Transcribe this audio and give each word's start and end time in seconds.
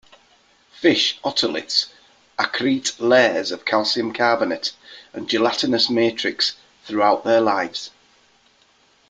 Fish 0.71 1.19
otoliths 1.23 1.85
accrete 2.39 2.95
layers 2.97 3.51
of 3.51 3.65
calcium 3.65 4.11
carbonate 4.11 4.73
and 5.13 5.29
gelatinous 5.29 5.91
matrix 5.91 6.55
throughout 6.85 7.23
their 7.23 7.39
lives. 7.39 7.91